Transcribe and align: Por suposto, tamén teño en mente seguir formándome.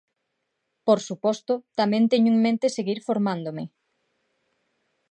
Por 0.87 0.99
suposto, 1.07 1.53
tamén 1.79 2.03
teño 2.11 2.29
en 2.33 2.37
mente 2.45 2.67
seguir 2.77 2.99
formándome. 3.07 3.63